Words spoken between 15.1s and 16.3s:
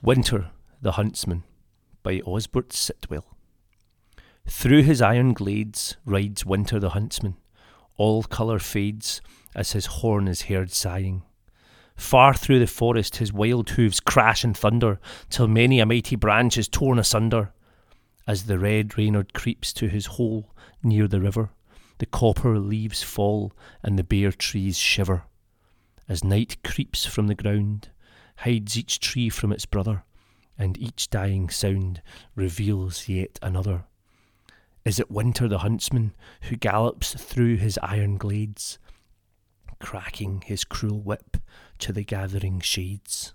till many a mighty